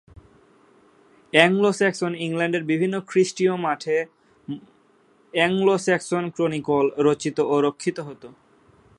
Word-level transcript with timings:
Anglo-Saxon 1.33 2.11
ইংল্যান্ডের 2.15 2.63
বিভিন্ন 2.63 2.95
খ্রিস্টীয় 3.07 3.53
মঠে 3.55 3.97
"অ্যাংলো-স্যাক্সন 5.33 6.23
ক্রনিকল" 6.29 6.85
রচিত 6.97 7.37
ও 7.39 7.55
রক্ষিত 7.61 7.97
হত। 7.99 8.23